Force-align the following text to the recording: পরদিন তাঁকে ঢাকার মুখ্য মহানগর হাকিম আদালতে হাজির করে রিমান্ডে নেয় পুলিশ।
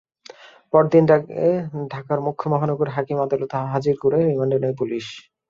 পরদিন 0.73 1.03
তাঁকে 1.07 1.41
ঢাকার 1.93 2.19
মুখ্য 2.25 2.43
মহানগর 2.53 2.87
হাকিম 2.95 3.17
আদালতে 3.21 3.57
হাজির 3.73 3.95
করে 4.03 4.17
রিমান্ডে 4.21 4.57
নেয় 4.59 4.75
পুলিশ। 4.79 5.05